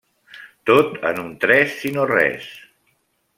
Tot 0.69 0.95
en 1.09 1.21
un 1.25 1.29
tres 1.45 1.75
i 1.91 1.93
no 1.99 2.07
res. 2.13 2.49